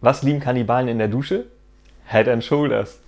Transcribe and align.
Was 0.00 0.22
lieben 0.22 0.40
Kannibalen 0.40 0.88
in 0.88 0.98
der 0.98 1.08
Dusche? 1.08 1.46
Head 2.06 2.26
and 2.26 2.42
Shoulders. 2.42 3.00